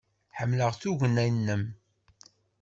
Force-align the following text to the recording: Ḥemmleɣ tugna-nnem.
Ḥemmleɣ 0.37 0.71
tugna-nnem. 0.81 1.63